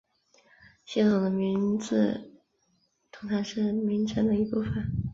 [0.83, 2.31] 系统的名字
[3.11, 4.99] 通常是名称的一部分。